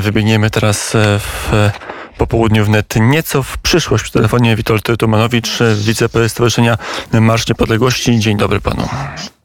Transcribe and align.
Wybiegniemy 0.00 0.50
teraz 0.50 0.94
e, 0.94 1.18
w 1.18 1.52
po 2.18 2.26
południu 2.26 2.64
wnet 2.64 2.94
nieco 3.00 3.42
w 3.42 3.58
przyszłość. 3.58 4.04
Przy 4.04 4.12
telefonie 4.12 4.56
Witold 4.56 4.98
Tumanowicz, 4.98 5.58
wiceprezes 5.74 6.32
Stowarzyszenia 6.32 6.78
Marsz 7.12 7.48
Niepodległości. 7.48 8.18
Dzień 8.18 8.36
dobry 8.36 8.60
panu. 8.60 8.88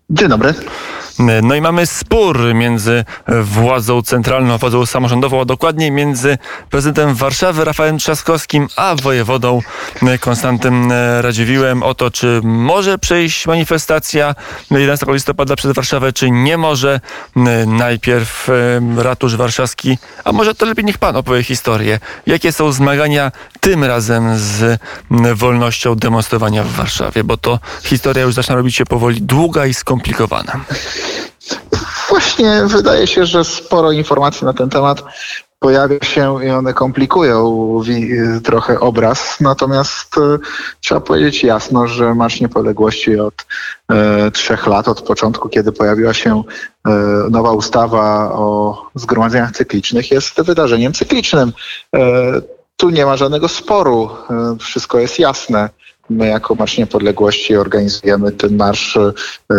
Dzień 0.10 0.30
dobry. 0.30 0.54
No 1.44 1.56
i 1.56 1.62
mamy 1.62 1.86
spór 1.86 2.54
między 2.54 3.06
władzą 3.42 4.02
centralną 4.02 4.58
władzą 4.58 4.86
samorządową, 4.86 5.42
a 5.42 5.46
dokładnie 5.46 5.92
między 5.92 6.38
prezydentem 6.70 7.16
Warszawy 7.16 7.66
Rafałem 7.66 7.98
Trzaskowskim 7.98 8.68
a 8.76 8.96
wojewodą 8.96 9.62
Konstantym 10.20 10.92
Radziwiłem 11.20 11.84
o 11.84 11.94
to, 11.94 12.12
czy 12.12 12.42
może 12.44 13.00
przejść 13.00 13.48
manifestacja 13.48 14.36
11 14.72 15.06
listopada 15.10 15.56
przez 15.56 15.72
Warszawę, 15.72 16.14
czy 16.14 16.32
nie 16.32 16.58
może. 16.58 17.00
Najpierw 17.68 18.50
ratusz 18.98 19.36
warszawski, 19.36 19.98
a 20.24 20.32
może 20.32 20.56
to 20.56 20.66
lepiej 20.66 20.86
niech 20.86 20.98
pan 20.98 21.16
opowie 21.16 21.44
historię. 21.44 22.00
Jakie 22.26 22.52
są 22.52 22.72
zmagania 22.72 23.32
tym 23.60 23.84
razem 23.84 24.38
z 24.38 24.82
wolnością 25.36 25.96
demonstrowania 25.96 26.64
w 26.64 26.72
Warszawie, 26.72 27.24
bo 27.24 27.38
to 27.38 27.60
historia 27.84 28.24
już 28.24 28.34
zaczyna 28.34 28.56
robić 28.56 28.76
się 28.76 28.86
powoli 28.86 29.22
długa 29.22 29.66
i 29.66 29.74
skomplikowana. 29.74 29.99
Właśnie 32.10 32.62
wydaje 32.66 33.08
się, 33.08 33.26
że 33.26 33.46
sporo 33.46 33.92
informacji 33.92 34.46
na 34.46 34.54
ten 34.54 34.70
temat 34.70 35.04
pojawia 35.60 36.00
się 36.04 36.46
i 36.46 36.50
one 36.50 36.74
komplikują 36.74 37.82
trochę 38.44 38.80
obraz. 38.80 39.40
Natomiast 39.40 40.18
e, 40.18 40.38
trzeba 40.82 41.02
powiedzieć 41.02 41.44
jasno, 41.44 41.88
że 41.88 42.16
Marsz 42.16 42.42
Niepodległości 42.42 43.20
od 43.20 43.46
e, 43.92 44.32
trzech 44.32 44.68
lat, 44.68 44.88
od 44.88 45.02
początku, 45.02 45.50
kiedy 45.50 45.72
pojawiła 45.72 46.14
się 46.14 46.44
e, 46.88 46.92
nowa 47.30 47.52
ustawa 47.52 48.32
o 48.34 48.78
zgromadzeniach 48.96 49.52
cyklicznych, 49.52 50.12
jest 50.12 50.42
wydarzeniem 50.42 50.94
cyklicznym. 50.94 51.54
Tu 52.78 52.90
nie 52.90 53.06
ma 53.06 53.18
żadnego 53.18 53.48
sporu, 53.48 54.10
wszystko 54.60 55.00
jest 55.00 55.20
jasne. 55.20 55.70
My 56.10 56.28
jako 56.28 56.56
Marsz 56.56 56.78
Niepodległości 56.78 57.56
organizujemy 57.56 58.32
ten 58.32 58.56
marsz 58.56 58.98
e, 58.98 59.14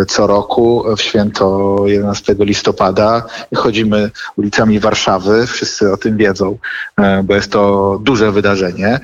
co 0.07 0.27
roku 0.27 0.83
w 0.97 1.01
święto 1.01 1.77
11 1.85 2.35
listopada. 2.39 3.23
Chodzimy 3.55 4.11
ulicami 4.37 4.79
Warszawy, 4.79 5.47
wszyscy 5.47 5.91
o 5.91 5.97
tym 5.97 6.17
wiedzą, 6.17 6.57
e, 6.97 7.23
bo 7.23 7.35
jest 7.35 7.51
to 7.51 7.99
duże 8.03 8.31
wydarzenie. 8.31 8.99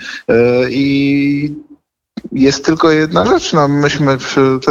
I 0.70 1.66
jest 2.31 2.65
tylko 2.65 2.91
jedna 2.91 3.25
rzecz. 3.25 3.53
No, 3.53 3.67
myśmy, 3.67 4.17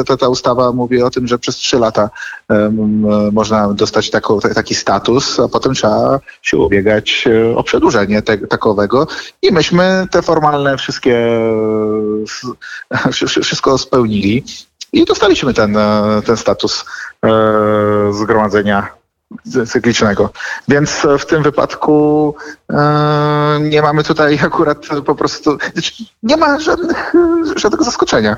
ta, 0.06 0.16
ta 0.16 0.28
ustawa 0.28 0.72
mówi 0.72 1.02
o 1.02 1.11
tym, 1.11 1.27
że 1.27 1.39
przez 1.39 1.56
trzy 1.56 1.78
lata 1.78 2.11
um, 2.48 3.06
można 3.33 3.72
dostać 3.72 4.11
taką, 4.11 4.41
taki 4.41 4.75
status, 4.75 5.41
a 5.41 5.48
potem 5.48 5.74
trzeba 5.74 6.20
się 6.42 6.56
ubiegać 6.56 7.24
e, 7.27 7.56
o 7.56 7.62
przedłużenie 7.62 8.22
te, 8.22 8.39
takowego. 8.39 9.06
I 9.42 9.52
myśmy 9.52 10.06
te 10.11 10.22
formalne 10.22 10.78
wszystkie, 10.78 11.17
wszystko 13.42 13.78
spełnili 13.78 14.44
i 14.92 15.05
dostaliśmy 15.05 15.55
ten, 15.55 15.77
e, 15.77 16.22
ten 16.27 16.36
status 16.36 16.84
e, 17.24 17.28
zgromadzenia 18.12 18.95
cyklicznego. 19.67 20.31
Więc 20.69 21.05
e, 21.05 21.19
w 21.19 21.27
tym 21.27 21.43
wypadku 21.43 22.35
e, 22.71 23.59
nie 23.61 23.83
mamy 23.83 24.05
tutaj 24.05 24.39
akurat 24.47 24.87
po 25.07 25.15
prostu, 25.15 25.59
znaczy, 25.73 25.93
nie 26.23 26.37
ma 26.37 26.61
żadnych, 26.61 27.15
e, 27.15 27.59
żadnego 27.59 27.85
zaskoczenia. 27.85 28.37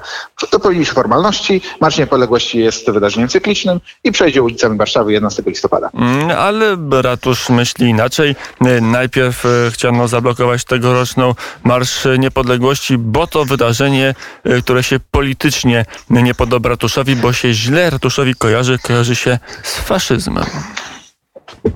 Dopełniliśmy 0.53 0.95
formalności, 0.95 1.63
Marsz 1.81 1.99
Niepodległości 1.99 2.59
jest 2.59 2.91
wydarzeniem 2.91 3.29
cyklicznym 3.29 3.81
i 4.05 4.13
przejdzie 4.13 4.43
ulicami 4.43 4.79
Warszawy 4.79 5.13
11 5.13 5.43
listopada. 5.47 5.91
Mm, 5.95 6.31
ale 6.31 6.77
ratusz 7.03 7.49
myśli 7.49 7.89
inaczej. 7.89 8.37
Najpierw 8.83 9.45
chciano 9.71 10.09
zablokować 10.09 10.65
tegoroczną 10.65 11.35
Marsz 11.65 12.09
Niepodległości, 12.19 12.99
bo 12.99 13.27
to 13.27 13.45
wydarzenie, 13.45 14.15
które 14.63 14.83
się 14.83 15.01
politycznie 15.11 15.85
nie 16.11 16.35
podoba 16.35 16.69
ratuszowi, 16.69 17.17
bo 17.17 17.33
się 17.33 17.53
źle 17.53 17.91
ratuszowi 17.91 18.35
kojarzy, 18.35 18.79
kojarzy 18.79 19.17
się 19.17 19.39
z 19.63 19.77
faszyzmem. 19.77 20.45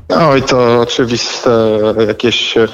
Oj, 0.09 0.43
to 0.43 0.81
oczywiste 0.81 1.51
jakieś 2.09 2.57
e, 2.57 2.69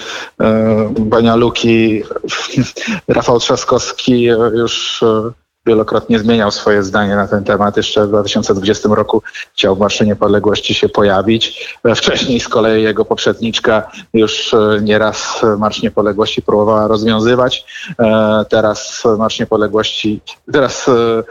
banialuki. 0.99 2.03
Rafał 3.09 3.41
Trzaskowski 3.41 4.23
już 4.55 5.03
e, 5.03 5.31
wielokrotnie 5.69 6.19
zmieniał 6.19 6.51
swoje 6.51 6.83
zdanie 6.83 7.17
na 7.17 7.29
ten 7.29 7.45
temat. 7.45 7.77
Jeszcze 7.77 8.07
w 8.07 8.09
2020 8.09 8.89
roku 8.93 9.23
chciał 9.55 9.77
w 9.77 9.79
Marszu 9.79 10.05
Niepodległości 10.05 10.75
się 10.75 10.89
pojawić. 10.89 11.77
Wcześniej 11.97 12.41
z 12.41 12.49
kolei 12.49 12.83
jego 12.83 13.05
poprzedniczka 13.05 13.91
już 14.15 14.55
e, 14.55 14.79
nieraz 14.83 15.43
Marsz 15.59 15.83
Niepodległości 15.83 16.43
próbowała 16.43 16.89
rozwiązywać. 16.89 17.65
E, 17.99 18.45
teraz 18.49 19.03
Marsz 19.19 19.39
Niepodległości, 19.39 20.21
teraz 20.53 20.89
e, 20.89 21.23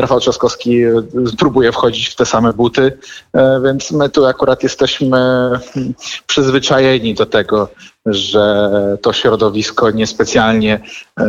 Rafał 0.00 0.20
Trzaskowski 0.20 0.82
próbuje 1.38 1.72
wchodzić 1.72 2.08
w 2.08 2.16
te 2.16 2.26
same 2.26 2.52
buty, 2.52 2.98
więc 3.64 3.90
my 3.90 4.08
tu 4.08 4.26
akurat 4.26 4.62
jesteśmy 4.62 5.18
przyzwyczajeni 6.26 7.14
do 7.14 7.26
tego, 7.26 7.68
że 8.10 8.70
to 9.02 9.12
środowisko 9.12 9.90
niespecjalnie, 9.90 10.80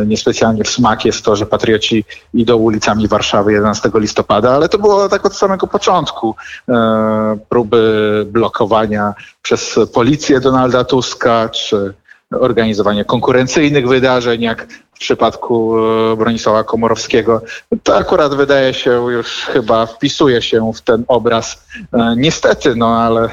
niespecjalnie 0.06 0.64
w 0.64 0.68
smak 0.68 1.04
jest 1.04 1.24
to, 1.24 1.36
że 1.36 1.46
patrioci 1.46 2.04
idą 2.34 2.56
ulicami 2.56 3.08
Warszawy 3.08 3.52
11 3.52 3.90
listopada, 3.94 4.50
ale 4.50 4.68
to 4.68 4.78
było 4.78 5.08
tak 5.08 5.26
od 5.26 5.36
samego 5.36 5.66
początku. 5.66 6.34
E, 6.68 7.38
próby 7.48 8.26
blokowania 8.30 9.14
przez 9.42 9.78
policję 9.94 10.40
Donalda 10.40 10.84
Tuska, 10.84 11.48
czy 11.48 11.94
organizowanie 12.40 13.04
konkurencyjnych 13.04 13.88
wydarzeń, 13.88 14.42
jak 14.42 14.66
w 14.94 14.98
przypadku 14.98 15.78
e, 15.78 16.16
Bronisława 16.16 16.64
Komorowskiego. 16.64 17.42
To 17.82 17.96
akurat 17.96 18.34
wydaje 18.34 18.74
się 18.74 18.90
już 18.90 19.28
chyba 19.28 19.86
wpisuje 19.86 20.42
się 20.42 20.72
w 20.74 20.80
ten 20.80 21.04
obraz. 21.08 21.64
E, 21.92 22.14
niestety, 22.16 22.76
no 22.76 23.00
ale 23.02 23.28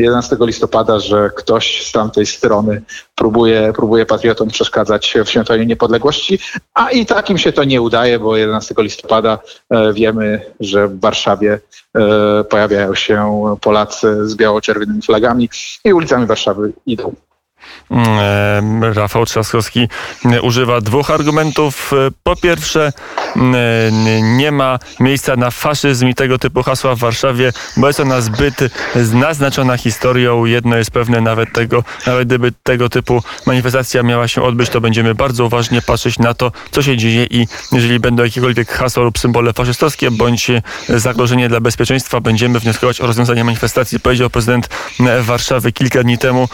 11 0.00 0.36
listopada, 0.40 1.00
że 1.00 1.30
ktoś 1.36 1.86
z 1.86 1.92
tamtej 1.92 2.26
strony 2.26 2.82
próbuje, 3.14 3.72
próbuje 3.76 4.06
patriotom 4.06 4.48
przeszkadzać 4.48 5.14
w 5.24 5.28
świętowaniu 5.28 5.64
niepodległości, 5.64 6.38
a 6.74 6.90
i 6.90 7.06
tak 7.06 7.30
im 7.30 7.38
się 7.38 7.52
to 7.52 7.64
nie 7.64 7.82
udaje, 7.82 8.18
bo 8.18 8.36
11 8.36 8.74
listopada 8.78 9.38
e, 9.70 9.92
wiemy, 9.92 10.40
że 10.60 10.88
w 10.88 11.00
Warszawie 11.00 11.60
e, 11.94 12.44
pojawiają 12.44 12.94
się 12.94 13.44
Polacy 13.60 14.28
z 14.28 14.34
biało-czerwonymi 14.34 15.02
flagami 15.02 15.48
i 15.84 15.92
ulicami 15.92 16.26
Warszawy 16.26 16.72
idą 16.86 17.14
Rafał 18.94 19.26
Trzaskowski 19.26 19.88
używa 20.42 20.80
dwóch 20.80 21.10
argumentów. 21.10 21.92
Po 22.22 22.36
pierwsze, 22.36 22.92
mm, 23.36 24.36
nie 24.36 24.52
ma 24.52 24.78
miejsca 25.00 25.36
na 25.36 25.50
faszyzm 25.50 26.08
i 26.08 26.14
tego 26.14 26.38
typu 26.38 26.62
hasła 26.62 26.94
w 26.94 26.98
Warszawie, 26.98 27.52
bo 27.76 27.86
jest 27.86 28.00
ona 28.00 28.20
zbyt 28.20 28.54
naznaczona 29.12 29.76
historią. 29.76 30.44
Jedno 30.44 30.76
jest 30.76 30.90
pewne, 30.90 31.20
nawet 31.20 31.52
tego, 31.52 31.84
nawet 32.06 32.28
gdyby 32.28 32.52
tego 32.62 32.88
typu 32.88 33.22
manifestacja 33.46 34.02
miała 34.02 34.28
się 34.28 34.42
odbyć, 34.42 34.70
to 34.70 34.80
będziemy 34.80 35.14
bardzo 35.14 35.44
uważnie 35.44 35.82
patrzeć 35.82 36.18
na 36.18 36.34
to, 36.34 36.52
co 36.70 36.82
się 36.82 36.96
dzieje 36.96 37.26
i 37.30 37.46
jeżeli 37.72 38.00
będą 38.00 38.24
jakiekolwiek 38.24 38.72
hasła 38.72 39.02
lub 39.04 39.18
symbole 39.18 39.52
faszystowskie, 39.52 40.10
bądź 40.10 40.50
zagrożenie 40.88 41.48
dla 41.48 41.60
bezpieczeństwa, 41.60 42.20
będziemy 42.20 42.60
wnioskować 42.60 43.00
o 43.00 43.06
rozwiązanie 43.06 43.44
manifestacji, 43.44 44.00
powiedział 44.00 44.30
prezydent 44.30 44.68
Warszawy 45.20 45.72
kilka 45.72 46.02
dni 46.02 46.18
temu 46.18 46.48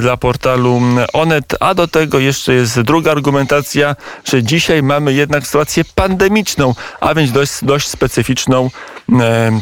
dla 0.00 0.16
portalu 0.16 0.49
portalu 0.50 0.80
Onet, 1.12 1.54
a 1.60 1.74
do 1.74 1.88
tego 1.88 2.18
jeszcze 2.18 2.54
jest 2.54 2.80
druga 2.80 3.12
argumentacja, 3.12 3.96
że 4.24 4.42
dzisiaj 4.42 4.82
mamy 4.82 5.12
jednak 5.12 5.46
sytuację 5.46 5.84
pandemiczną, 5.94 6.74
a 7.00 7.14
więc 7.14 7.32
dość, 7.32 7.52
dość 7.62 7.88
specyficzną. 7.88 8.70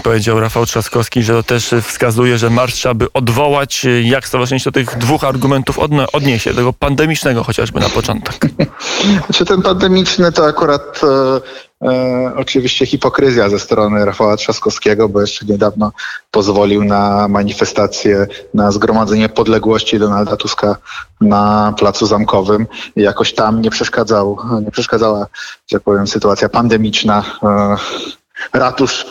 Powiedział 0.02 0.40
Rafał 0.40 0.66
Trzaskowski, 0.66 1.22
że 1.22 1.32
to 1.32 1.42
też 1.42 1.74
wskazuje, 1.82 2.38
że 2.38 2.50
marsz 2.50 2.74
trzeba 2.74 2.94
by 2.94 3.12
odwołać. 3.12 3.86
Jak 4.02 4.28
stowarzyszenie 4.28 4.60
się 4.60 4.70
do 4.70 4.74
tych 4.74 4.98
dwóch 4.98 5.24
argumentów 5.24 5.78
odniesie, 6.12 6.54
tego 6.54 6.72
pandemicznego 6.72 7.44
chociażby 7.44 7.80
na 7.80 7.88
początek? 7.88 8.38
Czy 9.34 9.44
ten 9.44 9.62
pandemiczny 9.62 10.32
to 10.32 10.46
akurat 10.46 11.00
e, 11.04 11.40
E, 11.84 12.32
oczywiście 12.36 12.86
hipokryzja 12.86 13.48
ze 13.48 13.58
strony 13.58 14.04
Rafała 14.04 14.36
Trzaskowskiego, 14.36 15.08
bo 15.08 15.20
jeszcze 15.20 15.46
niedawno 15.46 15.92
pozwolił 16.30 16.84
na 16.84 17.28
manifestację, 17.28 18.26
na 18.54 18.70
zgromadzenie 18.72 19.28
podległości 19.28 19.98
Donalda 19.98 20.36
Tuska 20.36 20.76
na 21.20 21.74
Placu 21.78 22.06
Zamkowym. 22.06 22.66
I 22.96 23.02
jakoś 23.02 23.34
tam 23.34 23.62
nie 23.62 23.70
przeszkadzał, 23.70 24.38
nie 24.64 24.70
przeszkadzała, 24.70 25.26
że 25.72 25.80
powiem, 25.80 26.06
sytuacja 26.06 26.48
pandemiczna. 26.48 27.24
E, 27.42 27.76
ratusz 28.52 29.06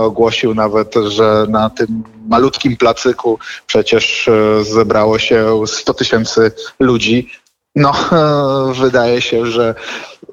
ogłosił 0.00 0.54
nawet, 0.54 0.94
że 1.08 1.46
na 1.48 1.70
tym 1.70 2.02
malutkim 2.28 2.76
placyku 2.76 3.38
przecież 3.66 4.28
e, 4.28 4.64
zebrało 4.64 5.18
się 5.18 5.62
100 5.66 5.94
tysięcy 5.94 6.52
ludzi. 6.80 7.30
No, 7.76 7.92
e, 8.12 8.72
wydaje 8.82 9.20
się, 9.20 9.46
że 9.46 9.74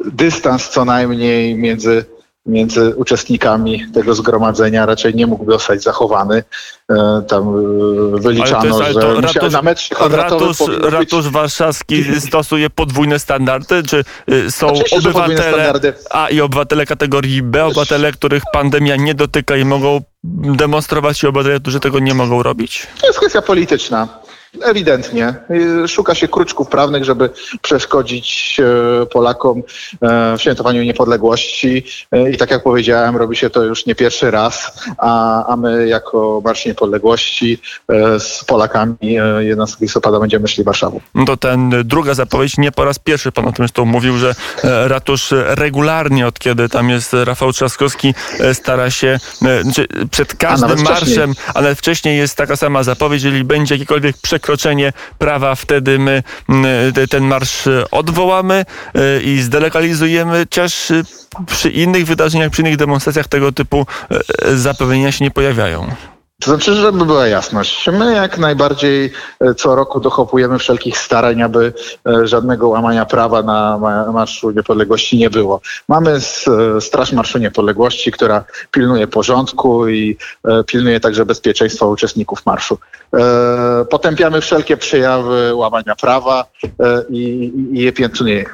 dystans 0.06 0.70
co 0.70 0.86
najmniej 0.86 1.56
między 1.56 2.06
między 2.48 2.96
uczestnikami 2.96 3.86
tego 3.94 4.16
zgromadzenia 4.16 4.86
raczej 4.86 5.16
nie 5.16 5.28
mógłby 5.28 5.52
zostać 5.52 5.84
zachowany. 5.84 6.44
Tam 7.28 7.54
wyliczano, 8.22 8.60
ale 8.60 8.70
to 8.70 8.88
jest, 8.88 8.98
ale 8.98 9.16
to 9.16 9.22
ratusz, 9.22 9.54
na 9.54 9.62
metr 9.62 9.90
ratusz, 10.10 10.58
ratusz 10.82 11.24
być... 11.24 11.34
warszawski 11.34 12.22
stosuje 12.22 12.70
podwójne 12.70 13.20
standardy? 13.20 13.84
Czy 13.84 14.04
są 14.50 14.68
Oczywiście, 14.68 14.98
obywatele 14.98 15.74
A 16.10 16.30
i 16.30 16.42
obywatele 16.42 16.86
kategorii 16.86 17.42
B, 17.42 17.66
obywatele, 17.66 18.12
których 18.12 18.44
pandemia 18.54 18.96
nie 18.96 19.14
dotyka 19.14 19.58
i 19.58 19.66
mogą 19.66 20.02
demonstrować 20.36 21.20
się 21.20 21.30
obywatele, 21.30 21.60
którzy 21.60 21.80
tego 21.80 22.00
nie 22.00 22.14
mogą 22.14 22.44
robić? 22.44 22.88
To 23.02 23.08
jest 23.08 23.20
kwestia 23.20 23.42
polityczna. 23.42 24.08
Ewidentnie. 24.62 25.34
Szuka 25.88 26.16
się 26.16 26.28
kruczków 26.28 26.68
prawnych, 26.68 27.06
żeby 27.06 27.30
przeszkodzić 27.62 28.58
e, 28.60 29.06
Polakom 29.06 29.64
e, 30.02 30.38
w 30.38 30.42
świętowaniu 30.42 30.84
niepodległości. 30.84 31.84
E, 32.12 32.32
I 32.32 32.38
tak 32.38 32.52
jak 32.52 32.64
powiedziałem, 32.64 33.18
robi 33.18 33.36
się 33.36 33.50
to 33.50 33.64
już 33.64 33.86
nie 33.86 33.96
pierwszy 33.96 34.32
raz, 34.32 34.86
a, 34.98 35.46
a 35.46 35.58
my 35.58 35.88
jako 35.88 36.42
Marsz 36.46 36.66
Niepodległości 36.66 37.62
z 38.20 38.44
Polakami 38.44 38.98
11 39.40 39.78
listopada 39.82 40.20
będziemy 40.20 40.48
szli 40.48 40.64
Warszawą. 40.64 41.00
No 41.16 41.26
to 41.26 41.38
ten 41.38 41.72
druga 41.86 42.14
zapowiedź, 42.14 42.58
nie 42.58 42.72
po 42.72 42.86
raz 42.86 43.00
pierwszy 43.00 43.32
pan 43.32 43.46
o 43.46 43.52
tym 43.52 43.56
zresztą 43.58 43.86
mówił, 43.86 44.18
że 44.18 44.36
ratusz 44.64 45.34
regularnie, 45.38 46.28
od 46.28 46.40
kiedy 46.40 46.70
tam 46.70 46.90
jest 46.90 47.14
Rafał 47.14 47.54
Trzaskowski, 47.54 48.14
stara 48.54 48.92
się 48.92 49.20
przed 50.18 50.34
każdym 50.36 50.82
marszem, 50.82 51.34
ale 51.54 51.76
wcześniej 51.76 52.18
jest 52.18 52.38
taka 52.38 52.56
sama 52.56 52.84
zapowiedź, 52.84 53.24
jeżeli 53.24 53.44
będzie 53.44 53.76
jakikolwiek 53.76 54.18
przekroczenie 54.18 54.94
prawa, 55.18 55.56
wtedy 55.56 56.00
my 56.00 56.24
ten 57.10 57.24
marsz 57.24 57.70
odwołamy 57.92 58.66
e, 58.96 59.22
i 59.22 59.42
zdelegalizujemy, 59.42 60.40
chociaż 60.40 60.92
e, 60.92 61.04
przy 61.48 61.70
innych 61.70 62.06
wydarzeniach, 62.06 62.52
przy 62.52 62.62
innych 62.62 62.78
demonstracjach 62.78 63.28
tego 63.28 63.52
typu 63.52 63.86
e, 64.12 64.58
zapewnienia 64.58 65.12
się 65.12 65.26
nie 65.26 65.32
pojawiają. 65.32 65.96
To 66.42 66.52
znaczy, 66.52 66.74
żeby 66.74 67.06
była 67.06 67.28
jasność, 67.28 67.88
my 67.88 68.14
jak 68.14 68.38
najbardziej 68.38 69.12
e, 69.40 69.54
co 69.54 69.76
roku 69.76 70.00
dochopujemy 70.00 70.60
wszelkich 70.60 70.98
starań, 70.98 71.42
aby 71.42 71.74
e, 72.08 72.28
żadnego 72.28 72.68
łamania 72.68 73.06
prawa 73.06 73.44
na 73.44 73.78
Marszu 74.14 74.52
Niepodległości 74.52 75.18
nie 75.18 75.30
było. 75.30 75.62
Mamy 75.88 76.12
e, 76.78 76.82
Straż 76.82 77.12
Marszu 77.12 77.40
Niepodległości, 77.40 78.12
która 78.12 78.44
pilnuje 78.72 79.08
porządku 79.08 79.88
i 79.88 80.18
pilnuje 80.68 81.00
także 81.00 81.26
bezpieczeństwa 81.26 81.86
uczestników 81.86 82.46
marszu. 82.46 82.78
Potępiamy 83.90 84.42
wszelkie 84.42 84.78
przejawy 84.78 85.56
łamania 85.56 85.96
prawa 85.96 86.46
i, 87.10 87.52
je 87.72 87.94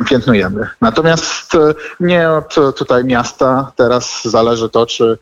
piętnujemy. 0.09 0.69
Natomiast 0.81 1.51
nie 1.99 2.29
od 2.29 2.55
tutaj 2.77 3.03
miasta 3.05 3.71
teraz 3.75 4.21
zależy 4.25 4.69
to, 4.69 4.85
czy 4.85 5.17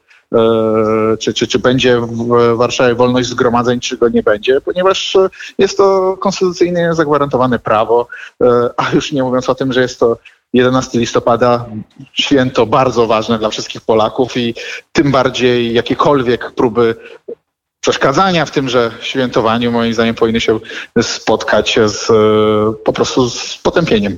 czy, 1.19 1.33
czy, 1.33 1.47
czy 1.47 1.59
będzie 1.59 1.99
w 1.99 2.55
Warszawie 2.55 2.95
wolność 2.95 3.29
zgromadzeń, 3.29 3.79
czy 3.79 3.97
go 3.97 4.09
nie 4.09 4.23
będzie, 4.23 4.61
ponieważ 4.61 5.17
jest 5.57 5.77
to 5.77 6.17
konstytucyjnie 6.17 6.93
zagwarantowane 6.93 7.59
prawo, 7.59 8.07
e, 8.43 8.69
a 8.77 8.91
już 8.93 9.11
nie 9.11 9.23
mówiąc 9.23 9.49
o 9.49 9.55
tym, 9.55 9.73
że 9.73 9.81
jest 9.81 9.99
to 9.99 10.17
11 10.53 10.99
listopada 10.99 11.65
święto 12.13 12.65
bardzo 12.65 13.07
ważne 13.07 13.39
dla 13.39 13.49
wszystkich 13.49 13.81
Polaków 13.81 14.37
i 14.37 14.55
tym 14.91 15.11
bardziej 15.11 15.73
jakiekolwiek 15.73 16.51
próby 16.51 16.95
przeszkadzania 17.81 18.45
w 18.45 18.51
tymże 18.51 18.91
świętowaniu 19.01 19.71
moim 19.71 19.93
zdaniem 19.93 20.15
powinny 20.15 20.41
się 20.41 20.59
spotkać 21.01 21.79
z, 21.85 22.07
po 22.83 22.93
prostu 22.93 23.29
z 23.29 23.57
potępieniem. 23.57 24.17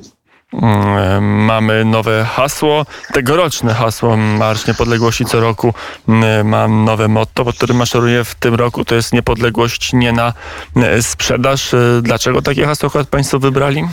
Mm, 0.61 1.45
mamy 1.45 1.85
nowe 1.85 2.23
hasło, 2.23 2.85
tegoroczne 3.13 3.73
hasło 3.73 4.17
Marsz 4.17 4.67
Niepodległości 4.67 5.25
co 5.25 5.39
roku 5.39 5.73
mm, 6.07 6.47
mam 6.47 6.85
nowe 6.85 7.07
motto, 7.07 7.45
pod 7.45 7.55
którym 7.55 7.77
maszeruję 7.77 8.23
w 8.23 8.35
tym 8.35 8.55
roku, 8.55 8.85
to 8.85 8.95
jest 8.95 9.13
niepodległość 9.13 9.93
nie 9.93 10.11
na 10.11 10.33
e, 10.75 11.03
sprzedaż. 11.03 11.73
E, 11.73 11.77
dlaczego 12.01 12.41
takie 12.41 12.65
hasło 12.65 12.87
akurat 12.87 13.07
Państwo 13.07 13.39
wybrali? 13.39 13.83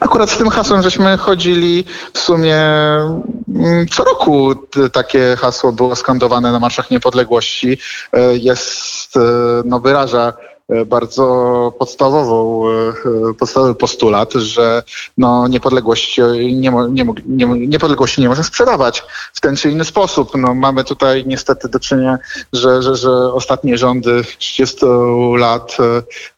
Akurat 0.00 0.30
z 0.30 0.36
tym 0.38 0.50
hasłem 0.50 0.82
żeśmy 0.82 1.16
chodzili 1.16 1.84
w 2.12 2.18
sumie 2.18 2.56
mm, 2.56 3.88
co 3.90 4.04
roku 4.04 4.54
takie 4.92 5.36
hasło 5.36 5.72
było 5.72 5.96
skandowane 5.96 6.52
na 6.52 6.60
marszach 6.60 6.90
niepodległości. 6.90 7.78
E, 8.12 8.36
jest, 8.36 9.14
no 9.64 9.80
wyraża 9.80 10.32
E, 10.32 10.55
bardzo 10.86 11.72
podstawową, 11.78 12.68
e, 12.70 13.34
podstawowy 13.38 13.74
postulat, 13.74 14.32
że 14.32 14.82
no, 15.18 15.48
niepodległości 15.48 16.20
nie, 16.54 16.72
nie, 16.90 17.06
nie, 17.26 17.46
niepodległości 17.46 18.20
nie 18.20 18.28
można 18.28 18.44
sprzedawać 18.44 19.04
w 19.34 19.40
ten 19.40 19.56
czy 19.56 19.70
inny 19.70 19.84
sposób. 19.84 20.30
No, 20.34 20.54
mamy 20.54 20.84
tutaj 20.84 21.24
niestety 21.26 21.68
do 21.68 21.80
czynienia, 21.80 22.18
że, 22.52 22.82
że, 22.82 22.96
że 22.96 23.10
ostatnie 23.32 23.78
rządy 23.78 24.22
30 24.38 24.76
lat 25.36 25.76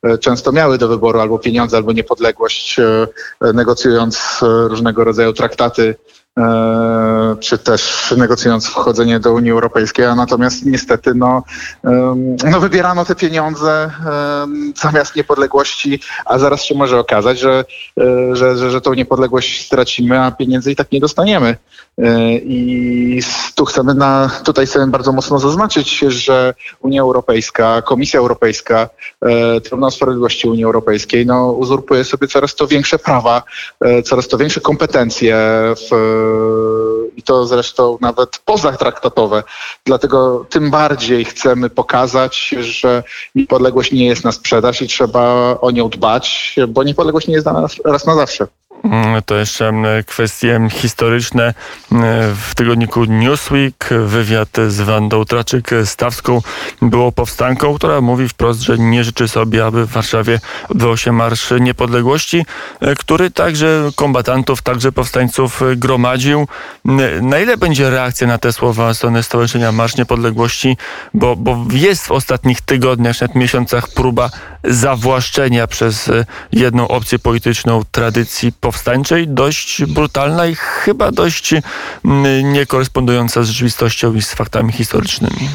e, 0.02 0.18
często 0.18 0.52
miały 0.52 0.78
do 0.78 0.88
wyboru 0.88 1.20
albo 1.20 1.38
pieniądze, 1.38 1.76
albo 1.76 1.92
niepodległość, 1.92 2.76
negocjując 3.54 4.40
różnego 4.68 5.04
rodzaju 5.04 5.32
traktaty 5.32 5.48
E, 5.78 5.94
czy 7.40 7.58
też 7.58 8.14
negocjując 8.16 8.66
wchodzenie 8.66 9.20
do 9.20 9.32
Unii 9.32 9.50
Europejskiej, 9.50 10.04
a 10.04 10.14
natomiast 10.14 10.66
niestety 10.66 11.14
no, 11.14 11.42
no 12.50 12.60
wybierano 12.60 13.04
te 13.04 13.14
pieniądze 13.14 13.90
zamiast 14.76 15.16
niepodległości, 15.16 16.00
a 16.24 16.38
zaraz 16.38 16.64
się 16.64 16.74
może 16.74 16.98
okazać, 16.98 17.38
że, 17.38 17.64
e, 18.00 18.36
że, 18.36 18.56
że, 18.56 18.70
że 18.70 18.80
tą 18.80 18.94
niepodległość 18.94 19.66
stracimy, 19.66 20.20
a 20.20 20.30
pieniędzy 20.30 20.72
i 20.72 20.76
tak 20.76 20.92
nie 20.92 21.00
dostaniemy. 21.00 21.56
E, 21.98 22.32
I 22.34 23.20
tu 23.54 23.64
chcemy 23.64 23.94
na, 23.94 24.30
tutaj 24.44 24.66
chcemy 24.66 24.86
bardzo 24.86 25.12
mocno 25.12 25.38
zaznaczyć, 25.38 25.98
że 25.98 26.54
Unia 26.80 27.02
Europejska, 27.02 27.82
Komisja 27.82 28.20
Europejska, 28.20 28.88
Trybunał 29.64 29.90
Sprawiedliwości 29.90 30.48
Unii 30.48 30.64
Europejskiej 30.64 31.26
no, 31.26 31.52
uzurpuje 31.52 32.04
sobie 32.04 32.28
coraz 32.28 32.54
to 32.54 32.66
większe 32.66 32.98
prawa, 32.98 33.42
coraz 34.04 34.28
to 34.28 34.38
większe 34.38 34.60
kompetencje 34.60 35.36
w 35.90 36.27
i 37.16 37.22
to 37.22 37.46
zresztą 37.46 37.98
nawet 38.00 38.38
pozatraktatowe. 38.38 39.42
Dlatego 39.84 40.46
tym 40.50 40.70
bardziej 40.70 41.24
chcemy 41.24 41.70
pokazać, 41.70 42.54
że 42.60 43.02
niepodległość 43.34 43.92
nie 43.92 44.06
jest 44.06 44.24
na 44.24 44.32
sprzedaż 44.32 44.82
i 44.82 44.88
trzeba 44.88 45.56
o 45.60 45.70
nią 45.70 45.88
dbać, 45.88 46.56
bo 46.68 46.82
niepodległość 46.82 47.26
nie 47.26 47.34
jest 47.34 47.46
dana 47.46 47.66
raz 47.84 48.06
na 48.06 48.14
zawsze. 48.14 48.46
Mm, 48.84 49.22
to 49.22 49.36
jeszcze 49.36 49.68
mm, 49.68 50.04
kwestie 50.04 50.60
historyczne. 50.70 51.54
Mm, 51.92 52.34
w 52.34 52.54
tygodniku 52.54 53.04
Newsweek 53.04 53.88
wywiad 54.06 54.48
z 54.68 54.80
Wandą 54.80 55.22
Traczyk-Stawską 55.22 56.40
było 56.82 57.12
powstanką, 57.12 57.74
która 57.74 58.00
mówi 58.00 58.28
wprost, 58.28 58.60
że 58.60 58.78
nie 58.78 59.04
życzy 59.04 59.28
sobie, 59.28 59.66
aby 59.66 59.86
w 59.86 59.90
Warszawie 59.90 60.40
odbywał 60.68 60.96
się 60.96 61.12
Marsz 61.12 61.50
Niepodległości, 61.60 62.46
e, 62.80 62.94
który 62.94 63.30
także 63.30 63.90
kombatantów, 63.96 64.62
także 64.62 64.92
powstańców 64.92 65.60
gromadził. 65.76 66.48
Na 67.22 67.38
ile 67.38 67.56
będzie 67.56 67.90
reakcja 67.90 68.26
na 68.26 68.38
te 68.38 68.52
słowa 68.52 68.94
strony 68.94 69.22
Stowarzyszenia 69.22 69.72
Marsz 69.72 69.96
Niepodległości? 69.96 70.76
Bo, 71.14 71.36
bo 71.36 71.64
jest 71.72 72.06
w 72.06 72.12
ostatnich 72.12 72.60
tygodniach, 72.60 73.20
nawet 73.20 73.36
miesiącach 73.36 73.88
próba 73.88 74.30
zawłaszczenia 74.64 75.66
przez 75.66 76.08
e, 76.08 76.24
jedną 76.52 76.88
opcję 76.88 77.18
polityczną 77.18 77.82
tradycji 77.92 78.52
powstańczej, 78.68 79.28
dość 79.28 79.84
brutalna 79.84 80.46
i 80.46 80.54
chyba 80.54 81.12
dość 81.12 81.54
mm, 82.04 82.52
niekorespondująca 82.52 83.42
z 83.42 83.46
rzeczywistością 83.46 84.14
i 84.14 84.22
z 84.22 84.34
faktami 84.34 84.72
historycznymi. 84.72 85.48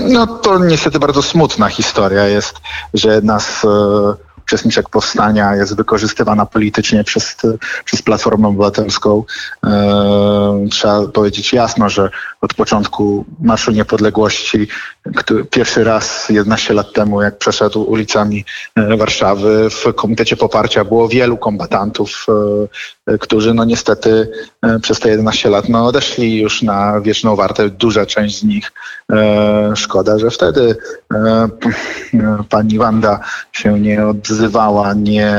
No 0.00 0.26
to 0.26 0.58
niestety 0.58 0.98
bardzo 0.98 1.22
smutna 1.22 1.68
historia 1.68 2.24
jest, 2.24 2.54
że 2.94 3.20
e, 3.64 4.27
uczestniczek 4.48 4.88
powstania 4.88 5.56
jest 5.56 5.76
wykorzystywana 5.76 6.46
politycznie 6.46 7.04
przez, 7.04 7.36
przez 7.84 8.02
Platformę 8.02 8.48
Obywatelską. 8.48 9.24
E, 9.66 10.66
trzeba 10.70 11.08
powiedzieć 11.08 11.52
jasno, 11.52 11.88
że 11.88 12.10
od 12.40 12.54
początku 12.54 13.24
Marszu 13.40 13.70
Niepodległości, 13.72 14.68
który 15.16 15.44
pierwszy 15.44 15.84
raz 15.84 16.28
11 16.28 16.74
lat 16.74 16.92
temu, 16.92 17.22
jak 17.22 17.38
przeszedł 17.38 17.82
ulicami 17.82 18.44
e, 18.74 18.96
Warszawy, 18.96 19.70
w 19.70 19.94
Komitecie 19.94 20.36
Poparcia 20.36 20.84
było 20.84 21.08
wielu 21.08 21.36
kombatantów, 21.36 22.26
e, 22.28 22.32
którzy 23.20 23.54
no 23.54 23.64
niestety 23.64 24.30
przez 24.82 25.00
te 25.00 25.08
11 25.08 25.50
lat 25.50 25.68
no, 25.68 25.86
odeszli 25.86 26.40
już 26.40 26.62
na 26.62 27.00
wieczną 27.00 27.36
wartę. 27.36 27.68
Duża 27.70 28.06
część 28.06 28.38
z 28.38 28.44
nich. 28.44 28.72
Szkoda, 29.74 30.18
że 30.18 30.30
wtedy 30.30 30.76
pani 32.48 32.78
Wanda 32.78 33.20
się 33.52 33.80
nie 33.80 34.06
odzywała, 34.06 34.94
nie, 34.94 35.34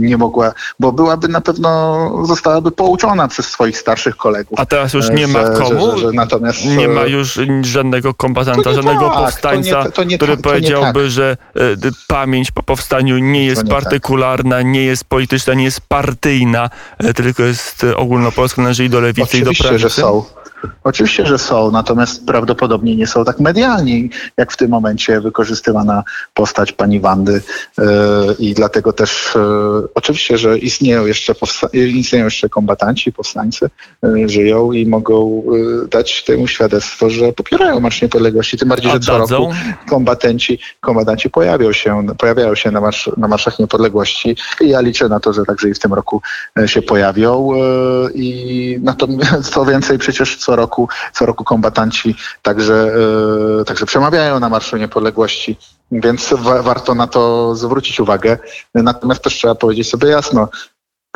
nie 0.00 0.16
mogła, 0.16 0.52
bo 0.80 0.92
byłaby 0.92 1.28
na 1.28 1.40
pewno, 1.40 2.26
zostałaby 2.26 2.70
pouczona 2.70 3.28
przez 3.28 3.46
swoich 3.46 3.78
starszych 3.78 4.16
kolegów. 4.16 4.60
A 4.60 4.66
teraz 4.66 4.94
już 4.94 5.10
nie 5.10 5.26
ma 5.26 5.44
komu? 5.44 5.90
Że, 5.90 5.98
że, 5.98 5.98
że 5.98 6.12
natomiast, 6.12 6.64
nie 6.64 6.88
ma 6.88 7.00
e, 7.00 7.10
już 7.10 7.40
żadnego 7.62 8.14
kombatanta, 8.14 8.72
żadnego 8.72 9.08
tak, 9.08 9.18
powstańca, 9.18 9.82
to 9.82 9.84
nie, 9.84 9.92
to 9.92 10.04
nie, 10.04 10.16
który 10.16 10.36
to 10.36 10.42
powiedziałby, 10.42 11.02
tak. 11.02 11.10
że 11.10 11.36
pamięć 12.08 12.50
po 12.50 12.62
powstaniu 12.62 13.18
nie 13.18 13.46
jest 13.46 13.64
nie 13.64 13.70
partykularna, 13.70 14.56
tak. 14.56 14.66
nie 14.66 14.84
jest 14.84 15.04
polityczna, 15.04 15.54
nie 15.54 15.64
jest 15.64 15.80
partyjna, 15.80 16.70
tylko 17.14 17.42
jest 17.42 17.86
ogólnopolska, 17.96 18.62
należy 18.62 18.84
i 18.84 18.88
do 18.90 19.00
lewicy 19.00 19.22
Oczywiście, 19.22 19.52
i 19.52 19.56
do 19.56 19.62
prawicy. 19.64 19.78
że 19.78 19.90
są. 19.90 20.24
Oczywiście, 20.84 21.26
że 21.26 21.38
są, 21.38 21.70
natomiast 21.70 22.26
prawdopodobnie 22.26 22.96
nie 22.96 23.06
są 23.06 23.24
tak 23.24 23.40
medialni, 23.40 24.10
jak 24.36 24.52
w 24.52 24.56
tym 24.56 24.70
momencie 24.70 25.20
wykorzystywana 25.20 26.04
postać 26.34 26.72
pani 26.72 27.00
Wandy. 27.00 27.42
E, 27.78 27.84
i 28.38 28.54
dlatego 28.54 28.92
też 28.92 29.36
e, 29.36 29.40
oczywiście, 29.94 30.38
że 30.38 30.58
istnieją 30.58 31.06
jeszcze, 31.06 31.34
istnieją 31.72 32.24
jeszcze 32.24 32.48
kombatanci, 32.48 33.12
powstańcy, 33.12 33.70
e, 34.04 34.28
żyją 34.28 34.72
i 34.72 34.86
mogą 34.86 35.42
dać 35.90 36.24
temu 36.24 36.46
świadectwo, 36.46 37.10
że 37.10 37.32
popierają 37.32 37.80
Marsz 37.80 38.02
Niepodległości, 38.02 38.58
tym 38.58 38.68
bardziej, 38.68 38.92
że 38.92 39.00
co 39.00 39.18
roku 39.18 39.50
kombatanci, 39.88 40.58
kombatanci 40.80 41.30
pojawiają 41.30 41.72
się, 41.72 42.06
pojawiają 42.18 42.54
się 42.54 42.70
na, 42.70 42.80
marsz, 42.80 43.10
na 43.16 43.28
Marszach 43.28 43.58
Niepodległości. 43.58 44.36
I 44.60 44.68
ja 44.68 44.80
liczę 44.80 45.08
na 45.08 45.20
to, 45.20 45.32
że 45.32 45.44
także 45.44 45.68
i 45.68 45.74
w 45.74 45.78
tym 45.78 45.94
roku 45.94 46.22
się 46.66 46.82
pojawią 46.82 47.50
i 48.14 48.78
natomiast 48.82 49.50
co 49.54 49.64
więcej 49.64 49.98
przecież 49.98 50.36
co 50.36 50.49
roku, 50.56 50.88
co 51.12 51.26
roku 51.26 51.44
kombatanci 51.44 52.16
także, 52.42 52.92
także 53.66 53.86
przemawiają 53.86 54.40
na 54.40 54.48
Marszu 54.48 54.76
Niepodległości 54.76 55.56
więc 55.92 56.34
wa 56.38 56.62
warto 56.62 56.94
na 56.94 57.06
to 57.06 57.54
zwrócić 57.54 58.00
uwagę. 58.00 58.38
Natomiast 58.74 59.22
też 59.22 59.34
trzeba 59.34 59.54
powiedzieć 59.54 59.90
sobie 59.90 60.08
jasno, 60.08 60.48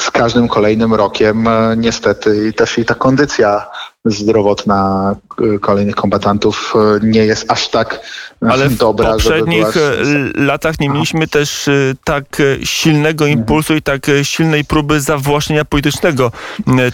z 0.01 0.11
każdym 0.11 0.49
kolejnym 0.49 0.95
rokiem 0.95 1.49
e, 1.49 1.75
niestety 1.77 2.53
też 2.53 2.79
i 2.79 2.85
ta 2.85 2.95
kondycja 2.95 3.71
zdrowotna 4.05 5.17
e, 5.55 5.59
kolejnych 5.59 5.95
kombatantów 5.95 6.75
e, 6.77 7.07
nie 7.07 7.27
jest 7.27 7.51
aż 7.51 7.69
tak 7.69 8.01
Ale 8.41 8.71
dobra. 8.71 9.09
Ale 9.09 9.19
w 9.19 9.23
poprzednich 9.23 9.67
była... 9.75 10.47
latach 10.47 10.81
nie 10.81 10.89
mieliśmy 10.89 11.29
też 11.29 11.71
tak 12.05 12.25
silnego 12.65 13.25
mhm. 13.25 13.41
impulsu 13.41 13.75
i 13.75 13.83
tak 13.83 14.07
silnej 14.23 14.65
próby 14.65 15.01
zawłaszczenia 15.01 15.65
politycznego 15.65 16.33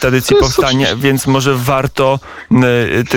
tradycji 0.01 0.37
powstania, 0.37 0.87
oczywiście. 0.87 0.97
więc 0.97 1.27
może 1.27 1.55
warto 1.55 2.19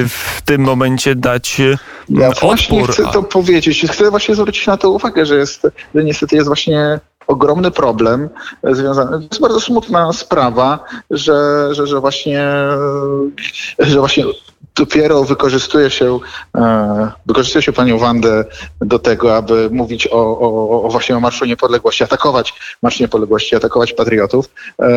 w 0.09 0.41
tym 0.41 0.62
momencie 0.62 1.15
dać 1.15 1.62
ja 2.09 2.31
właśnie 2.41 2.88
chcę 2.88 3.03
to 3.13 3.23
powiedzieć. 3.23 3.85
Chcę 3.91 4.09
właśnie 4.09 4.35
zwrócić 4.35 4.67
na 4.67 4.77
to 4.77 4.89
uwagę, 4.89 5.25
że 5.25 5.35
jest, 5.35 5.67
że 5.95 6.03
niestety 6.03 6.35
jest 6.35 6.47
właśnie 6.47 7.00
ogromny 7.33 7.71
problem 7.71 8.29
związany. 8.63 9.11
To 9.11 9.23
jest 9.23 9.41
bardzo 9.41 9.59
smutna 9.59 10.13
sprawa, 10.13 10.79
że, 11.11 11.67
że, 11.71 11.87
że 11.87 11.99
właśnie, 11.99 12.47
że 13.79 13.99
właśnie 13.99 14.25
dopiero 14.75 15.23
wykorzystuje 15.23 15.89
się, 15.89 16.19
e, 16.57 17.11
wykorzystuje 17.25 17.61
się 17.61 17.73
panią 17.73 17.97
Wandę 17.97 18.45
do 18.81 18.99
tego, 18.99 19.37
aby 19.37 19.69
mówić 19.71 20.07
o, 20.07 20.39
o, 20.39 20.83
o 20.83 20.89
właśnie 20.89 21.17
o 21.17 21.19
Marszu 21.19 21.45
Niepodległości, 21.45 22.03
atakować 22.03 22.53
Marsz 22.81 22.99
Niepodległości, 22.99 23.55
atakować 23.55 23.93
patriotów. 23.93 24.49
E, 24.79 24.89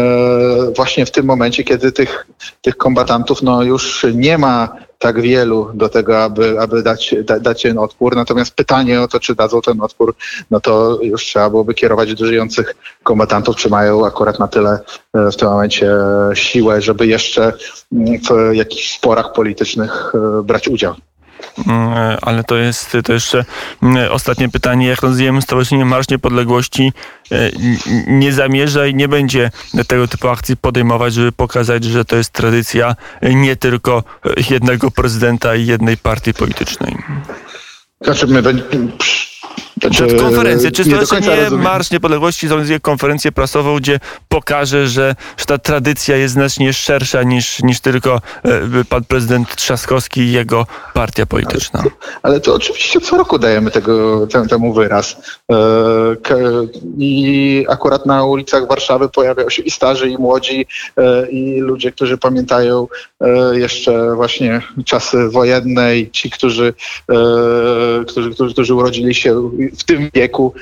właśnie 0.76 1.06
w 1.06 1.10
tym 1.10 1.26
momencie, 1.26 1.64
kiedy 1.64 1.92
tych, 1.92 2.26
tych 2.62 2.76
kombatantów 2.76 3.42
no, 3.42 3.62
już 3.62 4.06
nie 4.14 4.38
ma 4.38 4.85
tak 4.98 5.20
wielu 5.20 5.70
do 5.74 5.88
tego, 5.88 6.22
aby, 6.22 6.60
aby 6.60 6.82
dać, 6.82 7.14
da, 7.24 7.40
dać 7.40 7.62
ten 7.62 7.78
odpór. 7.78 8.16
Natomiast 8.16 8.54
pytanie 8.54 9.00
o 9.00 9.08
to, 9.08 9.20
czy 9.20 9.34
dadzą 9.34 9.60
ten 9.60 9.80
odpór, 9.80 10.14
no 10.50 10.60
to 10.60 10.98
już 11.02 11.24
trzeba 11.24 11.50
byłoby 11.50 11.74
kierować 11.74 12.14
do 12.14 12.26
żyjących 12.26 12.74
kombatantów, 13.02 13.56
czy 13.56 13.68
mają 13.68 14.06
akurat 14.06 14.38
na 14.38 14.48
tyle 14.48 14.78
e, 15.14 15.30
w 15.30 15.36
tym 15.36 15.48
momencie 15.48 15.90
siłę, 16.34 16.82
żeby 16.82 17.06
jeszcze 17.06 17.52
w 18.52 18.54
jakichś 18.54 18.98
sporach 18.98 19.32
politycznych 19.32 20.12
e, 20.14 20.42
brać 20.42 20.68
udział. 20.68 20.94
Mm, 21.66 22.16
ale 22.22 22.44
to 22.44 22.56
jest 22.56 22.96
to 23.04 23.12
jeszcze 23.12 23.44
mm, 23.82 24.12
ostatnie 24.12 24.48
pytanie. 24.48 24.86
Jak 24.86 25.00
rozumiem, 25.00 25.42
Stowarzyszenie 25.42 25.84
Marsz 25.84 26.08
Niepodległości 26.08 26.92
e, 27.32 27.50
nie 28.06 28.32
zamierza 28.32 28.86
i 28.86 28.94
nie 28.94 29.08
będzie 29.08 29.50
tego 29.86 30.08
typu 30.08 30.28
akcji 30.28 30.56
podejmować, 30.56 31.14
żeby 31.14 31.32
pokazać, 31.32 31.84
że 31.84 32.04
to 32.04 32.16
jest 32.16 32.30
tradycja 32.30 32.96
nie 33.22 33.56
tylko 33.56 34.04
jednego 34.50 34.90
prezydenta 34.90 35.56
i 35.56 35.66
jednej 35.66 35.96
partii 35.96 36.34
politycznej. 36.34 36.96
Znaczy, 38.00 38.26
my 38.26 38.42
znaczy, 39.80 40.16
konferencję. 40.16 40.72
Czy 40.72 40.84
Stowarzyszenie 40.84 41.50
Marsz 41.50 41.90
Niepodległości 41.90 42.48
zorganizuje 42.48 42.80
konferencję 42.80 43.32
prasową, 43.32 43.76
gdzie 43.76 44.00
pokaże, 44.28 44.86
że, 44.88 45.14
że 45.36 45.44
ta 45.46 45.58
tradycja 45.58 46.16
jest 46.16 46.34
znacznie 46.34 46.72
szersza 46.72 47.22
niż, 47.22 47.62
niż 47.62 47.80
tylko 47.80 48.20
e, 48.44 48.84
pan 48.88 49.04
prezydent 49.04 49.56
Trzaskowski 49.56 50.20
i 50.20 50.32
jego 50.32 50.66
partia 50.94 51.26
polityczna? 51.26 51.80
Ale 51.80 51.90
to, 51.90 51.96
ale 52.22 52.40
to 52.40 52.54
oczywiście 52.54 53.00
co 53.00 53.16
roku 53.16 53.38
dajemy 53.38 53.70
tego, 53.70 54.26
temu 54.50 54.72
wyraz. 54.72 55.16
E, 55.52 55.56
I 56.98 57.66
akurat 57.68 58.06
na 58.06 58.24
ulicach 58.24 58.68
Warszawy 58.68 59.08
pojawiają 59.08 59.50
się 59.50 59.62
i 59.62 59.70
starzy, 59.70 60.08
i 60.08 60.18
młodzi, 60.18 60.66
e, 60.96 61.30
i 61.30 61.60
ludzie, 61.60 61.92
którzy 61.92 62.18
pamiętają 62.18 62.86
jeszcze 63.52 64.14
właśnie 64.14 64.62
czasy 64.84 65.28
wojenne 65.28 65.98
i 65.98 66.10
ci, 66.10 66.30
którzy, 66.30 66.74
którzy, 68.06 68.30
którzy, 68.30 68.52
którzy 68.52 68.74
urodzili 68.74 69.14
się 69.14 69.50
w 69.78 69.84
tym 69.84 70.10
wieku, 70.14 70.54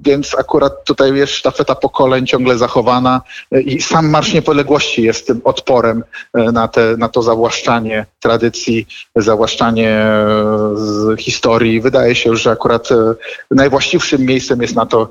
więc 0.00 0.34
akurat 0.38 0.84
tutaj 0.84 1.14
jest 1.14 1.32
sztafeta 1.32 1.74
pokoleń 1.74 2.26
ciągle 2.26 2.58
zachowana 2.58 3.22
i 3.64 3.80
sam 3.82 4.08
Marsz 4.08 4.32
Niepodległości 4.32 5.02
jest 5.02 5.26
tym 5.26 5.40
odporem 5.44 6.04
e, 6.34 6.52
na, 6.52 6.68
te, 6.68 6.96
na 6.96 7.08
to 7.08 7.22
zawłaszczanie 7.22 8.06
tradycji, 8.20 8.86
zawłaszczanie 9.16 9.90
e, 9.90 11.16
historii. 11.18 11.80
Wydaje 11.80 12.14
się, 12.14 12.36
że 12.36 12.50
akurat 12.50 12.92
e, 12.92 13.14
najwłaściwszym 13.50 14.22
miejscem 14.22 14.62
jest 14.62 14.74
na 14.74 14.86
to 14.86 15.10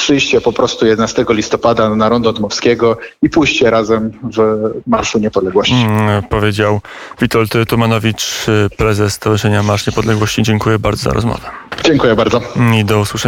przyjście 0.00 0.40
po 0.40 0.52
prostu 0.52 0.86
11 0.86 1.24
listopada 1.28 1.94
na 1.94 2.08
Rondo 2.08 2.32
Dmowskiego 2.32 2.96
i 3.22 3.30
pójście 3.30 3.70
razem 3.70 4.10
w 4.22 4.70
Marszu 4.86 5.18
Niepodległości. 5.18 5.74
Mm, 5.74 6.22
powiedział 6.22 6.80
Witold 7.20 7.52
Tumanowicz, 7.68 8.46
prezes 8.76 9.12
Stowarzyszenia 9.12 9.62
Marsz 9.62 9.86
Niepodległości. 9.86 10.42
Dziękuję 10.42 10.78
bardzo 10.78 11.02
za 11.02 11.10
rozmowę. 11.10 11.50
Dziękuję 11.84 12.14
bardzo. 12.14 12.40
I 12.80 12.84
do 12.84 13.00
usłyszenia. 13.00 13.20